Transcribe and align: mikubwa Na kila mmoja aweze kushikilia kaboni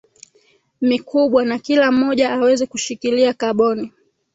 mikubwa 0.81 1.45
Na 1.45 1.59
kila 1.59 1.91
mmoja 1.91 2.31
aweze 2.33 2.65
kushikilia 2.65 3.33
kaboni 3.33 3.93